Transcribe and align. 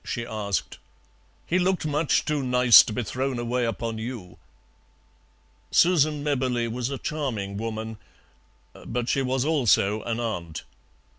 she 0.03 0.25
asked. 0.25 0.79
"He 1.45 1.59
looked 1.59 1.85
much 1.85 2.25
too 2.25 2.41
nice 2.41 2.81
to 2.81 2.91
be 2.91 3.03
thrown 3.03 3.37
away 3.37 3.65
upon 3.65 3.99
you." 3.99 4.39
Susan 5.69 6.23
Mebberley 6.23 6.67
was 6.67 6.89
a 6.89 6.97
charming 6.97 7.55
woman, 7.55 7.97
but 8.83 9.07
she 9.07 9.21
was 9.21 9.45
also 9.45 10.01
an 10.01 10.19
aunt. 10.19 10.63